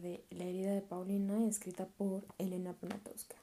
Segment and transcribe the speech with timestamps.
[0.00, 3.36] De La herida de Paulina, escrita por Elena Poniatowska.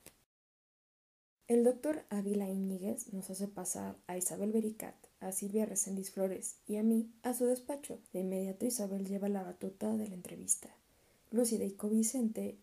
[1.47, 6.75] El doctor Ávila Íñiguez nos hace pasar a Isabel Bericat, a Silvia Reséndiz Flores y
[6.75, 7.97] a mí a su despacho.
[8.13, 10.69] De inmediato Isabel lleva la batuta de la entrevista.
[11.31, 11.75] Lúcida y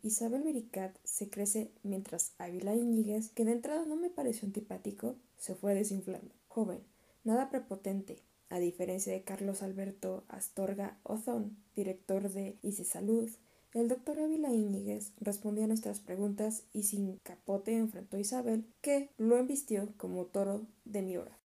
[0.02, 5.56] Isabel Bericat se crece mientras Ávila Íñiguez, que de entrada no me pareció antipático, se
[5.56, 6.32] fue desinflando.
[6.46, 6.80] Joven,
[7.24, 13.28] nada prepotente, a diferencia de Carlos Alberto Astorga Ozón, director de ICE Salud,
[13.72, 19.10] el doctor Ávila Íñiguez respondió a nuestras preguntas y sin capote enfrentó a Isabel, que
[19.16, 21.38] lo embistió como toro de Miura.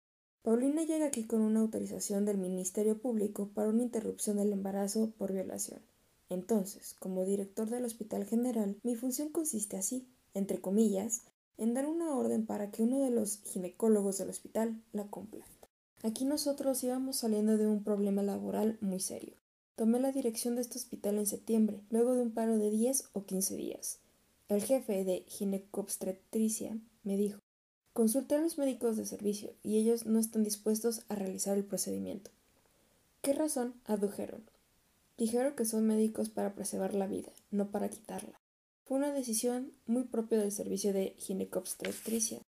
[0.42, 5.34] Paulina llega aquí con una autorización del Ministerio Público para una interrupción del embarazo por
[5.34, 5.82] violación.
[6.30, 11.24] Entonces, como director del Hospital General, mi función consiste así, entre comillas,
[11.58, 15.46] en dar una orden para que uno de los ginecólogos del hospital la cumpla.
[16.04, 19.43] Aquí nosotros íbamos saliendo de un problema laboral muy serio.
[19.76, 23.26] Tomé la dirección de este hospital en septiembre, luego de un paro de 10 o
[23.26, 24.00] 15 días.
[24.48, 27.40] El jefe de ginecobstetricia me dijo,
[27.92, 32.30] consulté a los médicos de servicio y ellos no están dispuestos a realizar el procedimiento.
[33.24, 34.44] ¿Qué razón adujeron?
[35.18, 38.40] Dijeron que son médicos para preservar la vida, no para quitarla.
[38.86, 42.44] Fue una decisión muy propia del servicio de ginecobstetricia.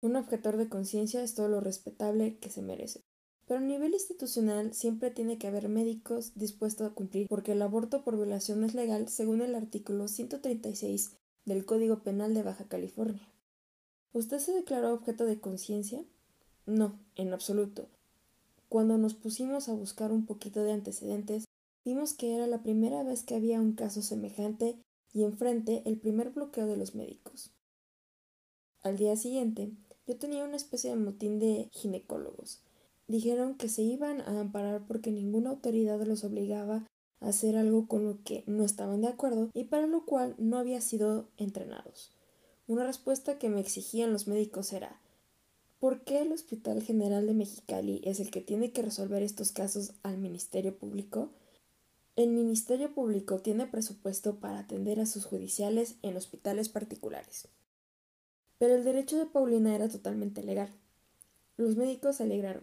[0.00, 3.02] Un objetor de conciencia es todo lo respetable que se merece.
[3.50, 8.04] Pero a nivel institucional siempre tiene que haber médicos dispuestos a cumplir, porque el aborto
[8.04, 13.28] por violación es legal según el artículo 136 del Código Penal de Baja California.
[14.12, 16.04] ¿Usted se declaró objeto de conciencia?
[16.64, 17.88] No, en absoluto.
[18.68, 21.46] Cuando nos pusimos a buscar un poquito de antecedentes,
[21.84, 24.78] vimos que era la primera vez que había un caso semejante
[25.12, 27.50] y enfrente el primer bloqueo de los médicos.
[28.84, 29.72] Al día siguiente,
[30.06, 32.62] yo tenía una especie de motín de ginecólogos.
[33.10, 36.86] Dijeron que se iban a amparar porque ninguna autoridad los obligaba
[37.18, 40.58] a hacer algo con lo que no estaban de acuerdo y para lo cual no
[40.58, 42.12] había sido entrenados.
[42.68, 45.00] Una respuesta que me exigían los médicos era
[45.80, 49.94] ¿Por qué el Hospital General de Mexicali es el que tiene que resolver estos casos
[50.04, 51.30] al Ministerio Público?
[52.14, 57.48] El Ministerio Público tiene presupuesto para atender a sus judiciales en hospitales particulares.
[58.60, 60.68] Pero el derecho de Paulina era totalmente legal.
[61.56, 62.62] Los médicos se alegraron.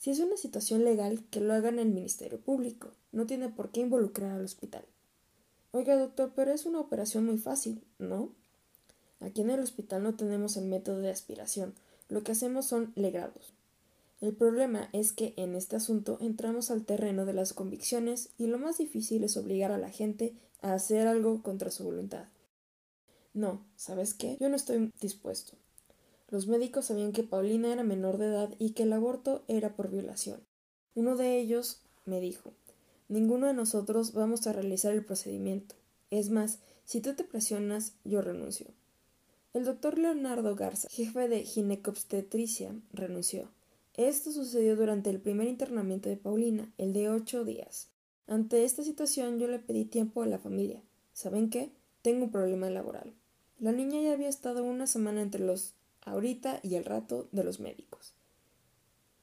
[0.00, 2.88] Si es una situación legal, que lo hagan el Ministerio Público.
[3.12, 4.82] No tiene por qué involucrar al hospital.
[5.72, 8.30] Oiga, doctor, pero es una operación muy fácil, ¿no?
[9.20, 11.74] Aquí en el hospital no tenemos el método de aspiración.
[12.08, 13.52] Lo que hacemos son legrados.
[14.22, 18.58] El problema es que en este asunto entramos al terreno de las convicciones y lo
[18.58, 22.24] más difícil es obligar a la gente a hacer algo contra su voluntad.
[23.34, 24.38] No, ¿sabes qué?
[24.40, 25.58] Yo no estoy dispuesto.
[26.30, 29.90] Los médicos sabían que Paulina era menor de edad y que el aborto era por
[29.90, 30.40] violación.
[30.94, 32.52] Uno de ellos me dijo
[33.08, 35.74] Ninguno de nosotros vamos a realizar el procedimiento.
[36.10, 38.68] Es más, si tú te presionas, yo renuncio.
[39.52, 43.48] El doctor Leonardo Garza, jefe de ginecobstetricia, renunció.
[43.94, 47.88] Esto sucedió durante el primer internamiento de Paulina, el de ocho días.
[48.28, 50.80] Ante esta situación yo le pedí tiempo a la familia.
[51.12, 51.72] ¿Saben qué?
[52.02, 53.12] Tengo un problema laboral.
[53.58, 55.74] La niña ya había estado una semana entre los
[56.10, 58.14] ahorita y el rato de los médicos.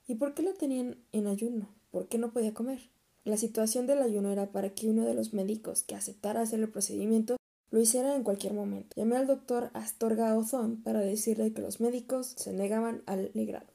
[0.08, 1.68] ¿Y por qué la tenían en ayuno?
[1.92, 2.90] ¿Por qué no podía comer?
[3.24, 6.70] La situación del ayuno era para que uno de los médicos que aceptara hacer el
[6.70, 7.36] procedimiento
[7.72, 8.90] lo hiciera en cualquier momento.
[8.96, 13.68] Llamé al doctor Astorga Ozón para decirle que los médicos se negaban al legrado.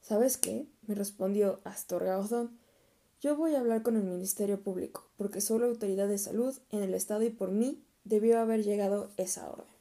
[0.00, 0.68] ¿Sabes qué?
[0.86, 2.58] me respondió Astorga Ozón.
[3.20, 6.82] Yo voy a hablar con el Ministerio Público, porque soy la autoridad de salud en
[6.82, 9.71] el Estado y por mí debió haber llegado esa orden.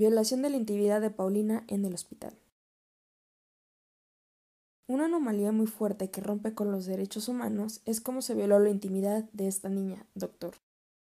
[0.00, 2.32] Violación de la intimidad de Paulina en el hospital.
[4.86, 8.70] Una anomalía muy fuerte que rompe con los derechos humanos es cómo se violó la
[8.70, 10.54] intimidad de esta niña, doctor.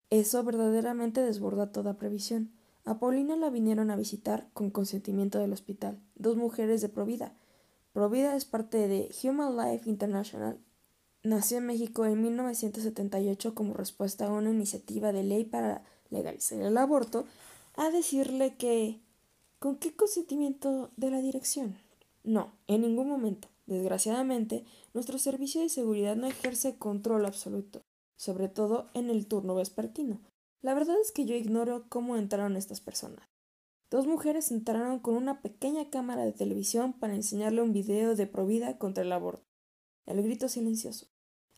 [0.09, 2.51] Eso verdaderamente desborda toda previsión.
[2.83, 7.37] A Paulina la vinieron a visitar con consentimiento del hospital, dos mujeres de Provida.
[7.93, 10.59] Provida es parte de Human Life International
[11.23, 16.77] Nació en México en 1978 como respuesta a una iniciativa de ley para legalizar el
[16.77, 17.25] aborto,
[17.75, 19.01] a decirle que
[19.59, 21.77] ¿con qué consentimiento de la dirección?
[22.23, 23.49] No, en ningún momento.
[23.65, 27.81] Desgraciadamente, nuestro servicio de seguridad no ejerce control absoluto,
[28.15, 30.19] sobre todo en el turno vespertino.
[30.61, 33.27] La verdad es que yo ignoro cómo entraron estas personas.
[33.89, 38.77] Dos mujeres entraron con una pequeña cámara de televisión para enseñarle un video de provida
[38.77, 39.45] contra el aborto.
[40.05, 41.07] El grito silencioso.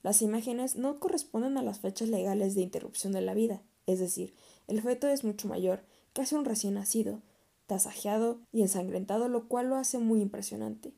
[0.04, 4.36] Las imágenes no corresponden a las fechas legales de interrupción de la vida, es decir,
[4.68, 5.84] el feto es mucho mayor,
[6.16, 7.22] casi un recién nacido,
[7.68, 10.94] tasajeado y ensangrentado, lo cual lo hace muy impresionante.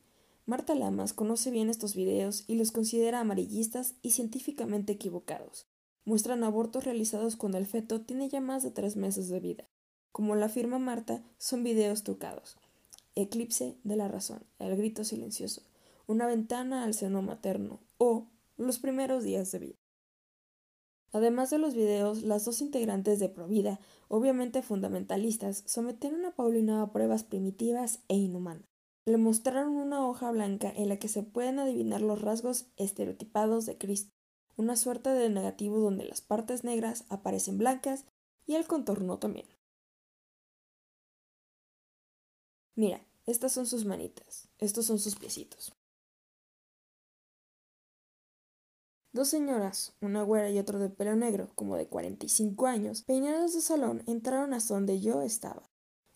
[0.46, 5.66] Marta Lamas conoce bien estos videos y los considera amarillistas y científicamente equivocados.
[6.04, 9.68] Muestran abortos realizados cuando el feto tiene ya más de tres meses de vida.
[10.12, 12.56] Como la afirma Marta, son videos trucados.
[13.16, 15.62] Eclipse de la razón, el grito silencioso,
[16.06, 19.76] una ventana al seno materno o los primeros días de vida.
[21.12, 26.92] Además de los videos, las dos integrantes de Provida, obviamente fundamentalistas, sometieron a Paulina a
[26.92, 28.66] pruebas primitivas e inhumanas.
[29.06, 33.78] Le mostraron una hoja blanca en la que se pueden adivinar los rasgos estereotipados de
[33.78, 34.12] Cristo,
[34.56, 38.04] una suerte de negativo donde las partes negras aparecen blancas
[38.46, 39.46] y el contorno también.
[42.74, 45.77] Mira, estas son sus manitas, estos son sus piecitos.
[49.18, 53.60] Dos señoras, una güera y otro de pelo negro, como de 45 años, peinados de
[53.60, 55.64] salón, entraron hasta donde yo estaba.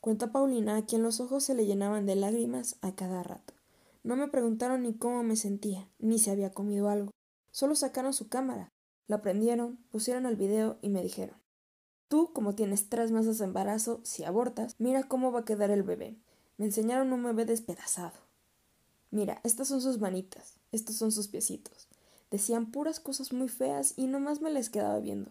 [0.00, 3.54] Cuenta Paulina a quien los ojos se le llenaban de lágrimas a cada rato.
[4.04, 7.10] No me preguntaron ni cómo me sentía, ni si había comido algo.
[7.50, 8.68] Solo sacaron su cámara,
[9.08, 11.38] la prendieron, pusieron el video y me dijeron
[12.06, 15.82] Tú, como tienes tres meses de embarazo, si abortas, mira cómo va a quedar el
[15.82, 16.20] bebé.
[16.56, 18.20] Me enseñaron un bebé despedazado.
[19.10, 21.88] Mira, estas son sus manitas, estos son sus piecitos.
[22.32, 25.30] Decían puras cosas muy feas y nomás me les quedaba viendo.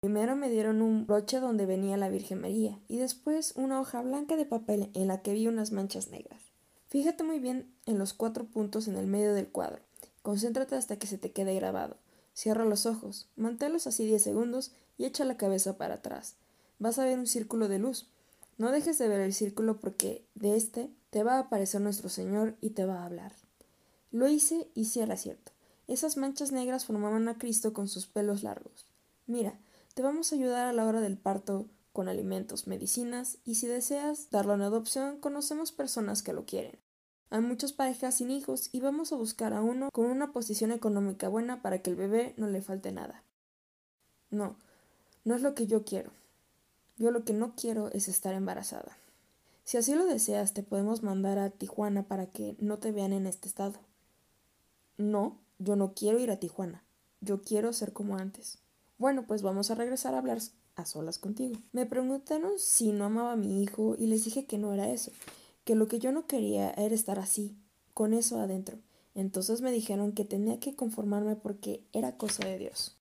[0.00, 4.36] Primero me dieron un broche donde venía la Virgen María y después una hoja blanca
[4.36, 6.42] de papel en la que vi unas manchas negras.
[6.88, 9.80] Fíjate muy bien en los cuatro puntos en el medio del cuadro.
[10.20, 11.96] Concéntrate hasta que se te quede grabado.
[12.34, 16.34] Cierra los ojos, manténlos así diez segundos y echa la cabeza para atrás.
[16.78, 18.10] Vas a ver un círculo de luz.
[18.58, 22.56] No dejes de ver el círculo porque de este te va a aparecer nuestro Señor
[22.60, 23.32] y te va a hablar.
[24.12, 25.55] Lo hice y si era cierto.
[25.86, 28.86] Esas manchas negras formaban a Cristo con sus pelos largos.
[29.26, 29.58] Mira,
[29.94, 34.30] te vamos a ayudar a la hora del parto con alimentos, medicinas, y si deseas
[34.30, 36.78] darlo en adopción, conocemos personas que lo quieren.
[37.30, 41.28] Hay muchas parejas sin hijos y vamos a buscar a uno con una posición económica
[41.28, 43.22] buena para que el bebé no le falte nada.
[44.30, 44.56] No,
[45.24, 46.10] no es lo que yo quiero.
[46.98, 48.96] Yo lo que no quiero es estar embarazada.
[49.64, 53.26] Si así lo deseas, te podemos mandar a Tijuana para que no te vean en
[53.26, 53.80] este estado.
[54.96, 56.84] No, yo no quiero ir a Tijuana.
[57.20, 58.58] Yo quiero ser como antes.
[58.98, 60.38] Bueno, pues vamos a regresar a hablar
[60.74, 61.56] a solas contigo.
[61.72, 65.12] Me preguntaron si no amaba a mi hijo y les dije que no era eso,
[65.64, 67.56] que lo que yo no quería era estar así,
[67.94, 68.78] con eso adentro.
[69.14, 72.98] Entonces me dijeron que tenía que conformarme porque era cosa de Dios.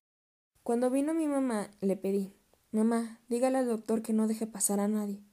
[0.64, 2.34] Cuando vino mi mamá, le pedí,
[2.76, 5.24] Mamá, dígale al doctor que no deje pasar a nadie.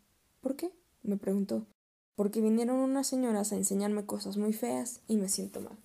[0.41, 0.71] ¿Por qué?
[1.03, 1.67] me preguntó.
[2.15, 5.77] Porque vinieron unas señoras a enseñarme cosas muy feas y me siento mal.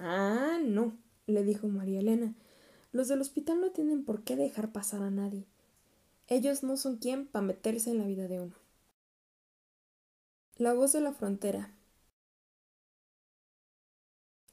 [0.00, 0.96] Ah, no,
[1.26, 2.34] le dijo María Elena.
[2.92, 5.44] Los del hospital no tienen por qué dejar pasar a nadie.
[6.28, 8.54] Ellos no son quien para meterse en la vida de uno.
[10.56, 11.72] La voz de la frontera.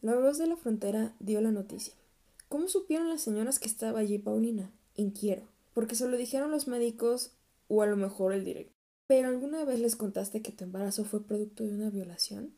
[0.01, 1.93] La voz de la frontera dio la noticia.
[2.49, 4.71] ¿Cómo supieron las señoras que estaba allí Paulina?
[4.95, 5.43] Inquiero.
[5.73, 7.31] Porque se lo dijeron los médicos
[7.67, 8.75] o a lo mejor el director.
[9.07, 12.53] ¿Pero alguna vez les contaste que tu embarazo fue producto de una violación?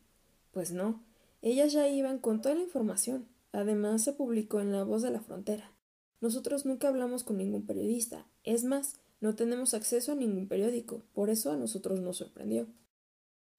[0.52, 1.02] Pues no.
[1.40, 3.28] Ellas ya iban con toda la información.
[3.52, 5.72] Además, se publicó en La Voz de la Frontera.
[6.20, 8.26] Nosotros nunca hablamos con ningún periodista.
[8.44, 11.02] Es más, no tenemos acceso a ningún periódico.
[11.12, 12.66] Por eso a nosotros nos sorprendió.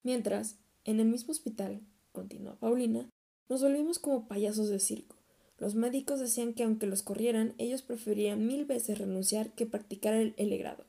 [0.02, 1.80] Mientras, en el mismo hospital,
[2.12, 3.08] continuó Paulina,
[3.48, 5.16] nos volvimos como payasos de circo.
[5.58, 10.34] Los médicos decían que aunque los corrieran, ellos preferían mil veces renunciar que practicar el,
[10.38, 10.84] el legrado.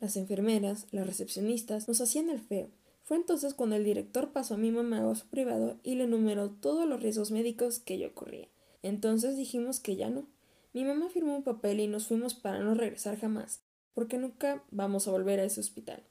[0.00, 2.70] Las enfermeras, las recepcionistas, nos hacían el feo,
[3.10, 6.48] fue entonces cuando el director pasó a mi mamá a su privado y le enumeró
[6.48, 8.46] todos los riesgos médicos que yo corría.
[8.84, 10.28] Entonces dijimos que ya no.
[10.72, 13.62] Mi mamá firmó un papel y nos fuimos para no regresar jamás,
[13.94, 16.04] porque nunca vamos a volver a ese hospital.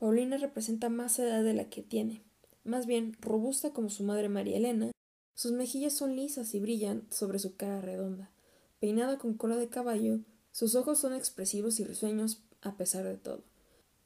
[0.00, 2.24] Paulina representa más edad de la que tiene,
[2.64, 4.90] más bien robusta como su madre María Elena.
[5.34, 8.32] Sus mejillas son lisas y brillan sobre su cara redonda.
[8.80, 10.18] Peinada con cola de caballo,
[10.50, 13.44] sus ojos son expresivos y risueños a pesar de todo.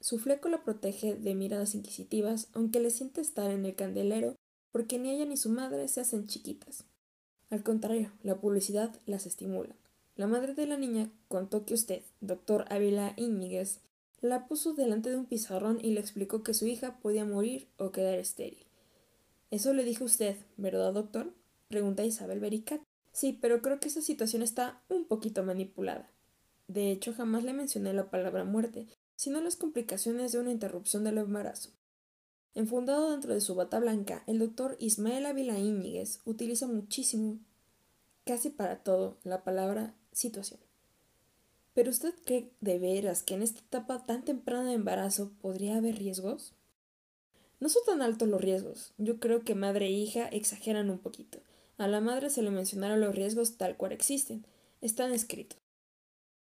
[0.06, 4.36] Su fleco la protege de miradas inquisitivas, aunque le siente estar en el candelero,
[4.70, 6.84] porque ni ella ni su madre se hacen chiquitas.
[7.50, 9.74] Al contrario, la publicidad las estimula.
[10.14, 13.80] La madre de la niña contó que usted, doctor Ávila Íñiguez,
[14.20, 17.90] la puso delante de un pizarrón y le explicó que su hija podía morir o
[17.90, 18.64] quedar estéril.
[19.50, 21.32] Eso le dijo usted, ¿verdad, doctor?
[21.66, 22.80] pregunta Isabel Bericat.
[23.10, 26.08] Sí, pero creo que esa situación está un poquito manipulada.
[26.68, 28.86] De hecho, jamás le mencioné la palabra muerte,
[29.16, 31.70] sino las complicaciones de una interrupción del embarazo.
[32.54, 37.38] Enfundado dentro de su bata blanca, el doctor Ismael Ávila Íñiguez utiliza muchísimo,
[38.24, 40.60] casi para todo, la palabra situación.
[41.74, 45.98] ¿Pero usted cree de veras que en esta etapa tan temprana de embarazo podría haber
[45.98, 46.54] riesgos?
[47.60, 48.94] No son tan altos los riesgos.
[48.96, 51.40] Yo creo que madre e hija exageran un poquito.
[51.76, 54.46] A la madre se le mencionaron los riesgos tal cual existen.
[54.80, 55.58] Están escritos.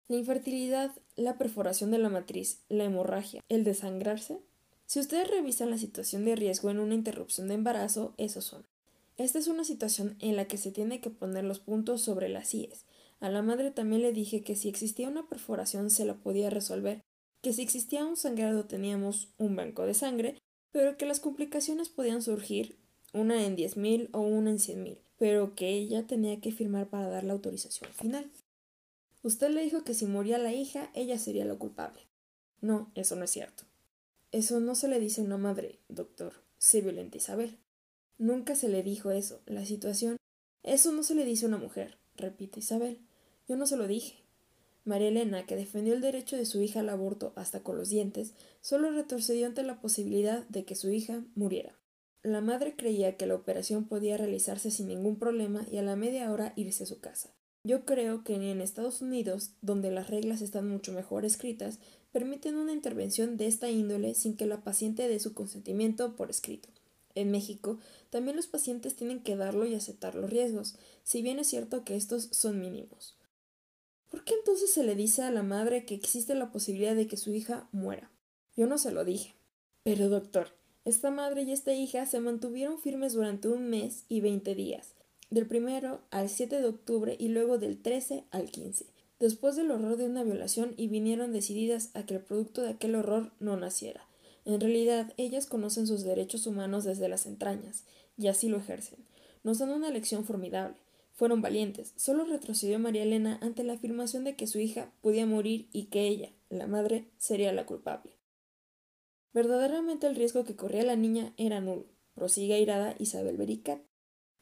[0.09, 4.40] La infertilidad, la perforación de la matriz, la hemorragia, el desangrarse.
[4.87, 8.64] Si ustedes revisan la situación de riesgo en una interrupción de embarazo, esos son.
[9.16, 12.52] Esta es una situación en la que se tiene que poner los puntos sobre las
[12.52, 12.85] IES.
[13.21, 17.00] A la madre también le dije que si existía una perforación se la podía resolver,
[17.40, 20.38] que si existía un sangrado teníamos un banco de sangre,
[20.73, 22.76] pero que las complicaciones podían surgir,
[23.12, 27.23] una en 10.000 o una en 100.000, pero que ella tenía que firmar para dar
[27.23, 28.30] la autorización final.
[29.25, 32.02] Usted le dijo que si moría la hija, ella sería la culpable.
[32.61, 33.62] No, eso no es cierto.
[34.33, 36.35] Eso no se le dice a una madre, doctor.
[36.59, 37.59] Se violenta Isabel.
[38.19, 39.40] Nunca se le dijo eso.
[39.47, 40.19] La situación.
[40.62, 43.00] Eso no se le dice a una mujer, repite Isabel.
[43.49, 44.23] Yo no se lo dije.
[44.85, 48.35] María Elena, que defendió el derecho de su hija al aborto hasta con los dientes,
[48.61, 51.78] solo retrocedió ante la posibilidad de que su hija muriera.
[52.23, 56.31] La madre creía que la operación podía realizarse sin ningún problema y a la media
[56.31, 57.35] hora irse a su casa.
[57.66, 61.78] Yo creo que ni en Estados Unidos, donde las reglas están mucho mejor escritas,
[62.12, 66.68] permiten una intervención de esta índole sin que la paciente dé su consentimiento por escrito.
[67.14, 67.78] En México,
[68.11, 71.97] también los pacientes tienen que darlo y aceptar los riesgos, si bien es cierto que
[71.97, 73.16] estos son mínimos.
[74.11, 77.16] ¿Por qué entonces se le dice a la madre que existe la posibilidad de que
[77.16, 78.11] su hija muera?
[78.56, 79.35] Yo no se lo dije.
[79.83, 80.49] Pero doctor,
[80.85, 84.94] esta madre y esta hija se mantuvieron firmes durante un mes y veinte días,
[85.31, 88.87] del primero al 7 de octubre y luego del 13 al 15,
[89.19, 92.95] después del horror de una violación y vinieron decididas a que el producto de aquel
[92.95, 94.07] horror no naciera.
[94.45, 97.85] En realidad, ellas conocen sus derechos humanos desde las entrañas,
[98.16, 98.99] y así lo ejercen.
[99.43, 100.76] Nos dan una lección formidable.
[101.14, 101.95] Fueron valientes.
[101.97, 106.09] Solo retrocedió María Elena ante la afirmación de que su hija podía morir y que
[106.09, 108.12] ella, la madre, sería la culpable.
[109.33, 113.81] Verdaderamente el riesgo que corría la niña era nulo, prosigue irada Isabel Bericat.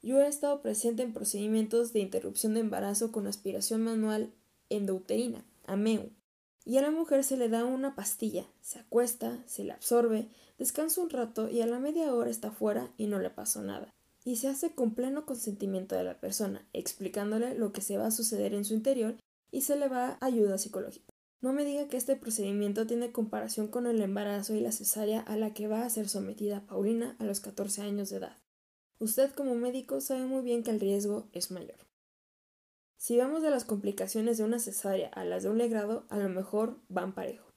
[0.03, 4.33] Yo he estado presente en procedimientos de interrupción de embarazo con aspiración manual
[4.69, 6.11] endouterina, AMEU,
[6.65, 10.29] y a la mujer se le da una pastilla, se acuesta, se la absorbe,
[10.59, 13.91] descansa un rato y a la media hora está fuera y no le pasó nada.
[14.25, 18.13] Y se hace con pleno consentimiento de la persona, explicándole lo que se va a
[18.13, 19.17] suceder en su interior
[19.53, 21.13] y se le va ayuda psicológica.
[21.41, 25.37] No me diga que este procedimiento tiene comparación con el embarazo y la cesárea a
[25.37, 28.42] la que va a ser sometida Paulina a los 14 años de edad.
[29.03, 31.75] Usted como médico sabe muy bien que el riesgo es mayor.
[32.99, 36.29] Si vamos de las complicaciones de una cesárea a las de un legrado, a lo
[36.29, 37.51] mejor van parejo.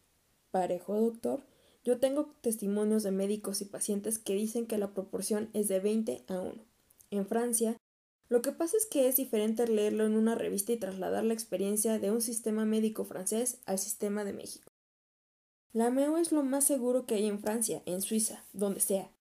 [0.50, 1.44] ¿Parejo, doctor?
[1.84, 6.24] Yo tengo testimonios de médicos y pacientes que dicen que la proporción es de 20
[6.30, 6.56] a 1.
[7.12, 7.78] En Francia,
[8.28, 12.00] lo que pasa es que es diferente leerlo en una revista y trasladar la experiencia
[12.00, 14.72] de un sistema médico francés al sistema de México.
[15.74, 19.12] La MEO es lo más seguro que hay en Francia, en Suiza, donde sea.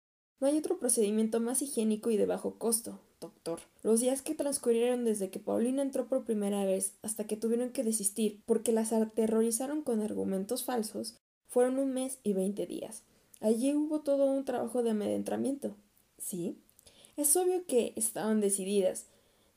[0.45, 3.61] No hay otro procedimiento más higiénico y de bajo costo, doctor.
[3.83, 7.83] Los días que transcurrieron desde que Paulina entró por primera vez hasta que tuvieron que
[7.83, 11.15] desistir porque las aterrorizaron con argumentos falsos
[11.49, 13.05] fueron un mes y veinte días.
[13.41, 15.77] Allí hubo todo un trabajo de amedentramiento.
[16.19, 16.59] Sí.
[17.17, 19.07] Es obvio que estaban decididas.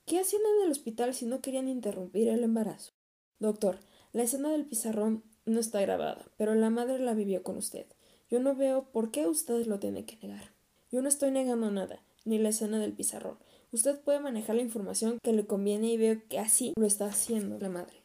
[0.05, 2.93] ¿Qué hacían en el hospital si no querían interrumpir el embarazo?
[3.39, 3.77] Doctor,
[4.13, 7.87] la escena del pizarrón no está grabada, pero la madre la vivió con usted.
[8.31, 10.55] Yo no veo por qué usted lo tiene que negar.
[10.89, 13.37] Yo no estoy negando nada, ni la escena del pizarrón.
[13.73, 17.59] Usted puede manejar la información que le conviene y veo que así lo está haciendo
[17.59, 18.03] la madre.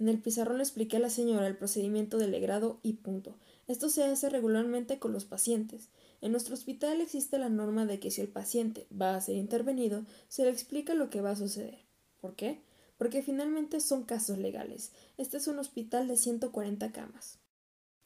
[0.00, 3.36] En el pizarrón le expliqué a la señora el procedimiento del legrado y punto.
[3.68, 5.90] Esto se hace regularmente con los pacientes.
[6.20, 10.04] En nuestro hospital existe la norma de que si el paciente va a ser intervenido,
[10.26, 11.78] se le explica lo que va a suceder.
[12.20, 12.62] ¿Por qué?
[12.98, 14.90] Porque finalmente son casos legales.
[15.18, 17.38] Este es un hospital de 140 camas.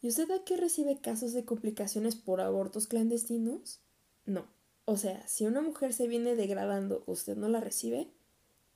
[0.02, 3.80] ¿Y usted aquí recibe casos de complicaciones por abortos clandestinos?
[4.26, 4.44] No.
[4.84, 8.08] O sea, si una mujer se viene degradando, ¿usted no la recibe?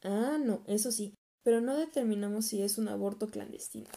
[0.02, 3.88] Ah, no, eso sí, pero no determinamos si es un aborto clandestino.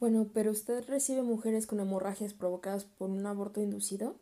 [0.00, 4.16] Bueno, pero ¿usted recibe mujeres con hemorragias provocadas por un aborto inducido?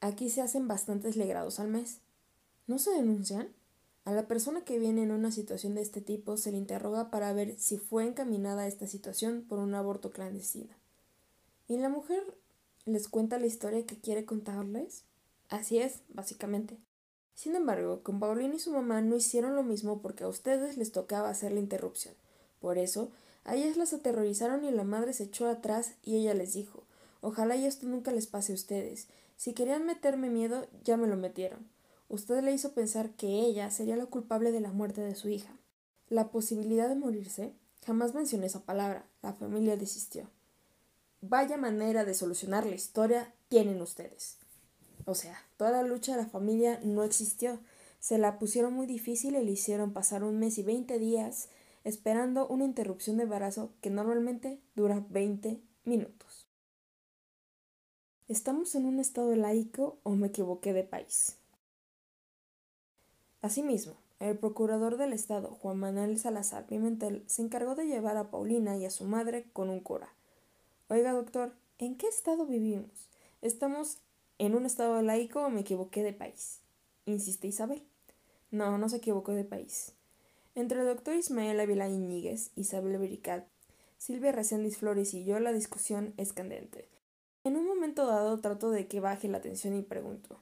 [0.00, 2.00] Aquí se hacen bastantes legrados al mes.
[2.66, 3.48] ¿No se denuncian?
[4.04, 7.32] A la persona que viene en una situación de este tipo se le interroga para
[7.32, 10.74] ver si fue encaminada a esta situación por un aborto clandestino.
[11.66, 12.22] ¿Y la mujer
[12.84, 15.04] les cuenta la historia que quiere contarles?
[15.48, 16.78] Así es, básicamente.
[17.34, 20.92] Sin embargo, con Paulina y su mamá no hicieron lo mismo porque a ustedes les
[20.92, 22.14] tocaba hacer la interrupción.
[22.60, 23.10] Por eso,
[23.44, 26.82] a ellas las aterrorizaron y la madre se echó atrás y ella les dijo
[27.20, 29.08] Ojalá y esto nunca les pase a ustedes.
[29.36, 31.68] Si querían meterme miedo, ya me lo metieron.
[32.08, 35.50] Usted le hizo pensar que ella sería la culpable de la muerte de su hija.
[36.08, 37.52] La posibilidad de morirse,
[37.84, 39.06] jamás mencioné esa palabra.
[39.22, 40.30] La familia desistió.
[41.20, 44.38] Vaya manera de solucionar la historia tienen ustedes.
[45.06, 47.60] O sea, toda la lucha de la familia no existió.
[48.00, 51.48] Se la pusieron muy difícil y le hicieron pasar un mes y veinte días
[51.84, 56.48] esperando una interrupción de embarazo que normalmente dura 20 minutos.
[58.26, 61.36] ¿Estamos en un estado laico o me equivoqué de país?
[63.40, 68.76] Asimismo, el procurador del Estado, Juan Manuel Salazar Pimentel, se encargó de llevar a Paulina
[68.76, 70.08] y a su madre con un cura.
[70.88, 73.08] Oiga, doctor, ¿en qué estado vivimos?
[73.42, 73.98] ¿Estamos
[74.38, 76.60] en un estado laico me equivoqué de país?
[77.06, 77.82] insiste Isabel.
[78.50, 79.92] No, no se equivocó de país.
[80.54, 83.46] Entre el doctor Ismael Ávila Iñiguez, Isabel Bericat,
[83.98, 86.88] Silvia Reséndiz Flores y yo la discusión es candente.
[87.44, 90.40] En un momento dado trato de que baje la tensión y pregunto,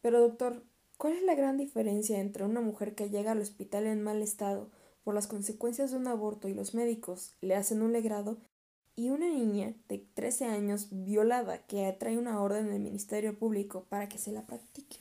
[0.00, 0.62] pero doctor,
[0.96, 4.70] ¿cuál es la gran diferencia entre una mujer que llega al hospital en mal estado
[5.02, 8.38] por las consecuencias de un aborto y los médicos le hacen un legrado
[8.96, 14.08] y una niña de 13 años violada que atrae una orden del Ministerio Público para
[14.08, 14.96] que se la practique?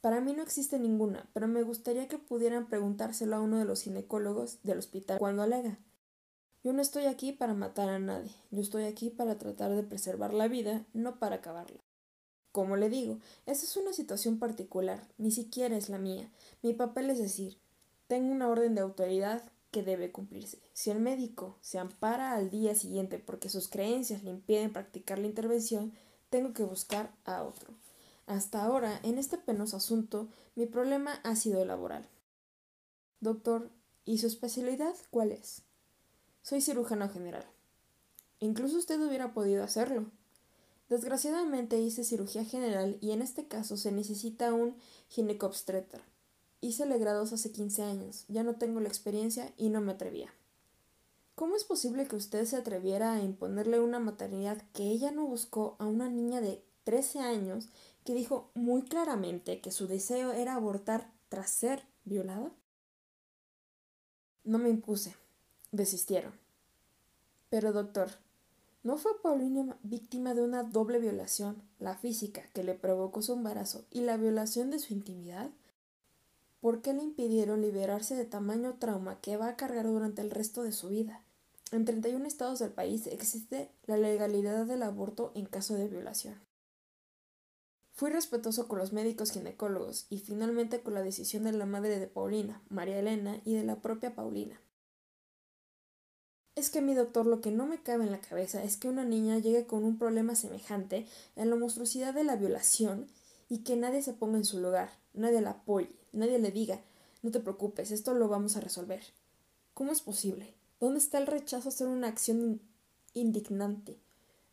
[0.00, 3.82] Para mí no existe ninguna, pero me gustaría que pudieran preguntárselo a uno de los
[3.82, 5.78] ginecólogos del hospital cuando alega.
[6.64, 10.32] Yo no estoy aquí para matar a nadie, yo estoy aquí para tratar de preservar
[10.32, 11.80] la vida, no para acabarla.
[12.52, 16.30] Como le digo, esa es una situación particular, ni siquiera es la mía.
[16.62, 17.58] Mi papel es decir,
[18.06, 20.58] tengo una orden de autoridad que debe cumplirse.
[20.72, 25.26] Si el médico se ampara al día siguiente porque sus creencias le impiden practicar la
[25.26, 25.92] intervención,
[26.30, 27.74] tengo que buscar a otro.
[28.26, 32.08] Hasta ahora, en este penoso asunto, mi problema ha sido laboral.
[33.20, 33.70] Doctor,
[34.04, 35.62] ¿y su especialidad cuál es?
[36.42, 37.46] Soy cirujano general.
[38.40, 40.06] Incluso usted hubiera podido hacerlo.
[40.88, 44.76] Desgraciadamente hice cirugía general y en este caso se necesita un
[45.08, 46.02] ginecobstetra.
[46.66, 50.34] Hice legrados hace 15 años, ya no tengo la experiencia y no me atrevía.
[51.36, 55.76] ¿Cómo es posible que usted se atreviera a imponerle una maternidad que ella no buscó
[55.78, 57.68] a una niña de 13 años
[58.04, 62.50] que dijo muy claramente que su deseo era abortar tras ser violada?
[64.42, 65.14] No me impuse.
[65.70, 66.32] Desistieron.
[67.48, 68.10] Pero, doctor,
[68.82, 73.84] ¿no fue Paulina víctima de una doble violación, la física, que le provocó su embarazo,
[73.92, 75.52] y la violación de su intimidad?
[76.66, 80.64] ¿Por qué le impidieron liberarse de tamaño trauma que va a cargar durante el resto
[80.64, 81.22] de su vida?
[81.70, 86.34] En 31 estados del país existe la legalidad del aborto en caso de violación.
[87.92, 92.08] Fui respetuoso con los médicos ginecólogos y finalmente con la decisión de la madre de
[92.08, 94.60] Paulina, María Elena, y de la propia Paulina.
[96.56, 99.04] Es que mi doctor lo que no me cabe en la cabeza es que una
[99.04, 103.06] niña llegue con un problema semejante en la monstruosidad de la violación
[103.48, 106.80] y que nadie se ponga en su lugar, nadie la apoye, nadie le diga,
[107.22, 109.02] no te preocupes, esto lo vamos a resolver.
[109.74, 110.54] ¿Cómo es posible?
[110.78, 112.60] ¿Dónde está el rechazo a hacer una acción
[113.14, 113.98] indignante?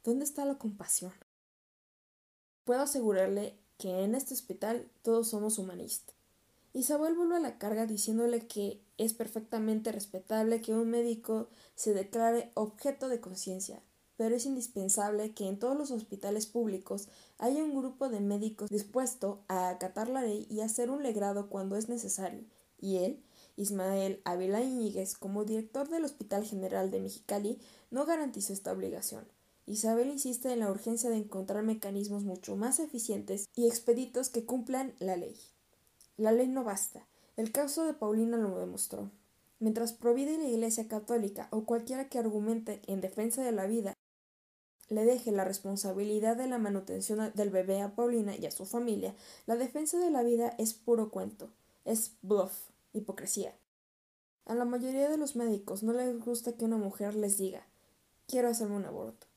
[0.04, 1.14] ¿Dónde está la compasión?
[2.64, 6.16] Puedo asegurarle que en este hospital todos somos humanistas.
[6.74, 12.52] Isabel vuelve a la carga diciéndole que es perfectamente respetable que un médico se declare
[12.56, 13.84] objeto de conciencia,
[14.18, 19.44] pero es indispensable que en todos los hospitales públicos haya un grupo de médicos dispuesto
[19.48, 22.44] a acatar la ley y hacer un legrado cuando es necesario.
[22.80, 23.24] Y él,
[23.56, 27.60] Ismael Ávila Iñiguez, como director del Hospital General de Mexicali,
[27.92, 29.26] no garantizó esta obligación.
[29.66, 34.94] Isabel insiste en la urgencia de encontrar mecanismos mucho más eficientes y expeditos que cumplan
[35.00, 35.38] la ley.
[36.18, 37.08] La ley no basta.
[37.38, 39.10] El caso de Paulina lo demostró.
[39.60, 43.94] Mientras Provide la Iglesia Católica o cualquiera que argumente en defensa de la vida
[44.94, 49.16] le deje la responsabilidad de la manutención del bebé a Paulina y a su familia,
[49.46, 51.50] la defensa de la vida es puro cuento,
[51.86, 52.54] es bluff,
[52.94, 53.54] hipocresía.
[54.46, 57.66] A la mayoría de los médicos no les gusta que una mujer les diga
[58.28, 59.28] quiero hacerme un aborto.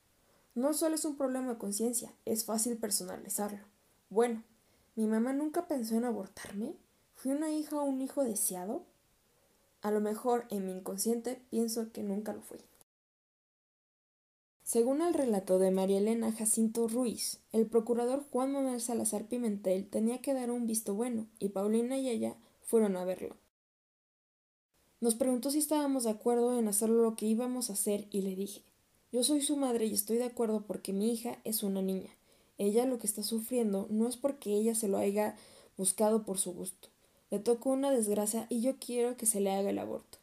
[0.55, 3.59] No solo es un problema de conciencia, es fácil personalizarlo.
[4.09, 4.43] Bueno,
[4.95, 6.73] ¿mi mamá nunca pensó en abortarme?
[7.13, 8.83] ¿Fui una hija o un hijo deseado?
[9.81, 12.59] A lo mejor en mi inconsciente pienso que nunca lo fui.
[14.67, 20.17] Según el relato de María Elena Jacinto Ruiz, el procurador Juan Manuel Salazar Pimentel tenía
[20.17, 23.37] que dar un visto bueno, y Paulina y ella fueron a verlo.
[24.99, 28.35] Nos preguntó si estábamos de acuerdo en hacer lo que íbamos a hacer y le
[28.35, 28.61] dije,
[29.13, 32.09] yo soy su madre y estoy de acuerdo porque mi hija es una niña.
[32.57, 35.37] Ella lo que está sufriendo no es porque ella se lo haya
[35.77, 36.89] buscado por su gusto.
[37.31, 40.16] Le tocó una desgracia y yo quiero que se le haga el aborto.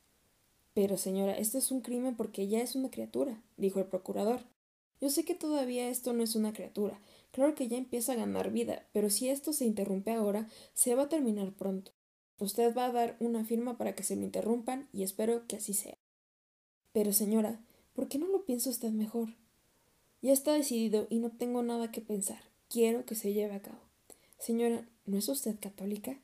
[0.75, 4.41] Pero, señora, esto es un crimen porque ella es una criatura, dijo el procurador.
[5.01, 7.01] Yo sé que todavía esto no es una criatura.
[7.31, 11.05] Claro que ya empieza a ganar vida, pero si esto se interrumpe ahora, se va
[11.05, 11.93] a terminar pronto.
[12.39, 15.73] Usted va a dar una firma para que se lo interrumpan y espero que así
[15.75, 15.97] sea.
[16.93, 17.61] Pero, señora,
[17.95, 19.29] ¿Por qué no lo piensa usted mejor?
[20.21, 22.43] Ya está decidido y no tengo nada que pensar.
[22.69, 23.79] quiero que se lleve a cabo.
[24.37, 26.19] Señora, ¿no es usted católica?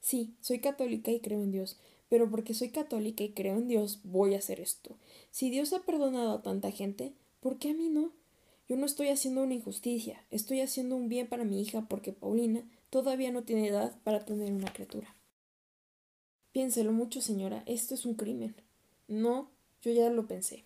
[0.00, 4.00] Sí, soy católica y creo en Dios, pero porque soy católica y creo en Dios,
[4.04, 4.96] voy a hacer esto.
[5.30, 8.12] Si Dios ha perdonado a tanta gente, ¿por qué a mí no?
[8.68, 12.62] Yo no estoy haciendo una injusticia, estoy haciendo un bien para mi hija porque Paulina
[12.90, 15.14] todavía no tiene edad para tener una criatura.
[16.52, 18.54] Piénselo mucho, señora, esto es un crimen.
[19.08, 19.50] No,
[19.82, 20.64] yo ya lo pensé.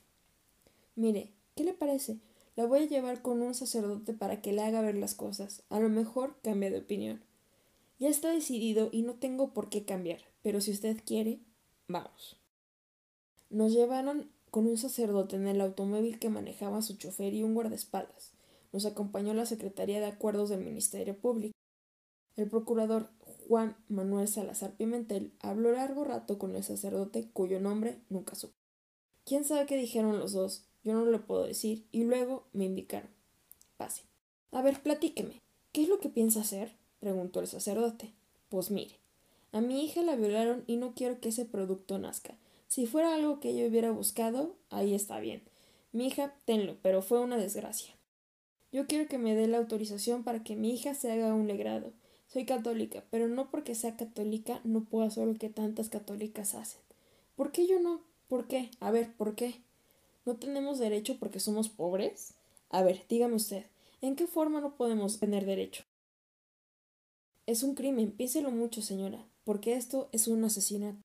[0.95, 2.19] Mire, ¿qué le parece?
[2.55, 5.63] La voy a llevar con un sacerdote para que le haga ver las cosas.
[5.71, 7.23] A lo mejor cambia de opinión.
[7.99, 11.41] Ya está decidido y no tengo por qué cambiar, pero si usted quiere,
[11.89, 12.39] vamos.
[13.51, 18.33] Nos llevaron con un sacerdote en el automóvil que manejaba su chofer y un guardaespaldas.
[18.73, 21.55] Nos acompañó la Secretaría de Acuerdos del Ministerio Público.
[22.37, 23.11] El procurador
[23.49, 28.55] Juan Manuel Salazar Pimentel habló largo rato con el sacerdote cuyo nombre nunca supo.
[29.25, 30.65] ¿Quién sabe qué dijeron los dos?
[30.85, 33.11] Yo no lo puedo decir, y luego me indicaron.
[33.77, 34.03] Pase.
[34.53, 35.43] A ver, platíqueme.
[35.73, 36.77] ¿Qué es lo que piensa hacer?
[37.01, 38.13] preguntó el sacerdote.
[38.49, 38.99] Pues mire,
[39.53, 42.37] a mi hija la violaron y no quiero que ese producto nazca.
[42.67, 45.43] Si fuera algo que ella hubiera buscado, ahí está bien.
[45.93, 47.95] Mi hija, tenlo, pero fue una desgracia.
[48.71, 51.93] Yo quiero que me dé la autorización para que mi hija se haga un legrado.
[52.27, 56.81] Soy católica, pero no porque sea católica no puedo hacer lo que tantas católicas hacen.
[57.35, 58.03] ¿Por qué yo no?
[58.29, 58.71] ¿Por qué?
[58.81, 59.63] A ver, ¿por qué?
[60.27, 62.35] ¿No tenemos derecho porque somos pobres?
[62.69, 63.65] A ver, dígame usted,
[64.03, 65.85] ¿en qué forma no podemos tener derecho?
[67.47, 71.01] Es un crimen, piénselo mucho, señora, porque esto es un asesinato.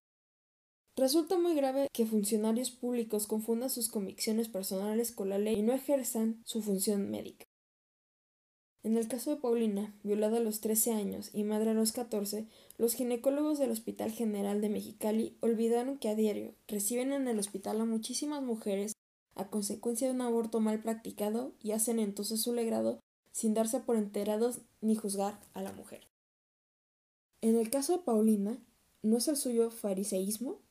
[0.97, 5.71] Resulta muy grave que funcionarios públicos confundan sus convicciones personales con la ley y no
[5.71, 7.45] ejerzan su función médica.
[8.83, 12.45] En el caso de Paulina, violada a los 13 años y madre a los 14,
[12.77, 17.79] los ginecólogos del Hospital General de Mexicali olvidaron que a diario reciben en el hospital
[17.79, 18.91] a muchísimas mujeres
[19.35, 22.99] a consecuencia de un aborto mal practicado y hacen entonces su legrado
[23.31, 26.12] sin darse por enterados ni juzgar a la mujer.
[27.43, 28.57] En el caso de Paulina,
[29.01, 30.61] ¿no es el suyo fariseísmo?